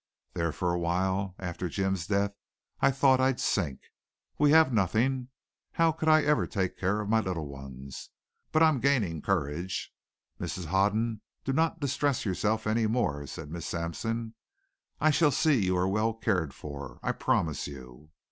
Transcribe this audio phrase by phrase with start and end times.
[0.33, 2.33] There for a while after Jim's death
[2.79, 3.81] I thought I'd sink.
[4.39, 5.27] We have nothing.
[5.73, 8.09] How could I ever take care of my little ones?
[8.51, 9.93] But I'm gaining courage."
[10.39, 10.65] "Mrs.
[10.65, 14.33] Hoden, do not distress yourself any more," said Miss Sampson.
[14.99, 16.99] "I shall see you are well cared for.
[17.03, 18.09] I promise you."